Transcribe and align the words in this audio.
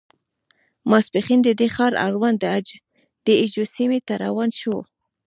ماسپښین 0.89 1.39
د 1.43 1.49
دې 1.59 1.67
ښار 1.75 1.93
اړوند 2.05 2.37
د 3.25 3.27
اي 3.39 3.47
جو 3.55 3.63
سیمې 3.75 3.99
ته 4.07 4.13
روان 4.25 4.49
شوو. 4.59 4.81